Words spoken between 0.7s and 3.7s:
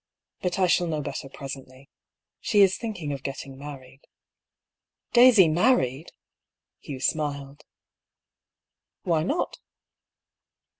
know better presently. She is thinking of getting